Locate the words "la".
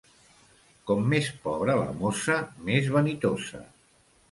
1.81-1.93